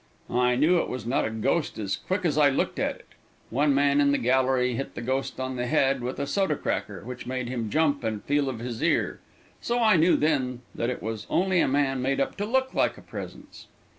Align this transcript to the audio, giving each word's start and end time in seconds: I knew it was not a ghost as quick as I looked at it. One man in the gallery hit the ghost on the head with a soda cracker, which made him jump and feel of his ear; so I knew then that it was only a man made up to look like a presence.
I 0.33 0.55
knew 0.55 0.79
it 0.79 0.89
was 0.89 1.05
not 1.05 1.25
a 1.27 1.29
ghost 1.29 1.77
as 1.77 1.95
quick 1.95 2.25
as 2.25 2.35
I 2.35 2.49
looked 2.49 2.79
at 2.79 2.95
it. 2.95 3.09
One 3.51 3.71
man 3.75 4.01
in 4.01 4.11
the 4.11 4.17
gallery 4.17 4.73
hit 4.73 4.95
the 4.95 5.01
ghost 5.03 5.39
on 5.39 5.57
the 5.57 5.67
head 5.67 6.01
with 6.01 6.17
a 6.17 6.25
soda 6.25 6.55
cracker, 6.55 7.03
which 7.03 7.27
made 7.27 7.49
him 7.49 7.69
jump 7.69 8.03
and 8.03 8.23
feel 8.23 8.49
of 8.49 8.57
his 8.57 8.81
ear; 8.81 9.19
so 9.61 9.77
I 9.77 9.97
knew 9.97 10.17
then 10.17 10.63
that 10.73 10.89
it 10.89 11.03
was 11.03 11.27
only 11.29 11.59
a 11.59 11.67
man 11.67 12.01
made 12.01 12.19
up 12.19 12.35
to 12.37 12.47
look 12.47 12.73
like 12.73 12.97
a 12.97 13.01
presence. 13.03 13.67